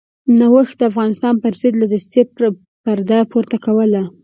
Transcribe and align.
نوښت 0.39 0.75
د 0.79 0.81
افغانستان 0.91 1.33
پرضد 1.43 1.73
له 1.81 1.85
دسیسې 1.93 2.21
پرده 2.83 3.19
پورته 3.31 3.57
کوله. 3.65 4.01